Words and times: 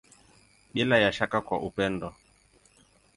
Bila 0.73 0.97
ya 0.99 1.11
shaka 1.11 1.41
kwa 1.41 1.59
upendo. 1.59 2.15